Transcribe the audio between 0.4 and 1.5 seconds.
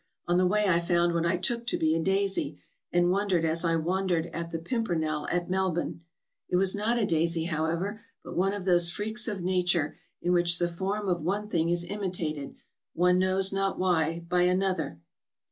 way I found what I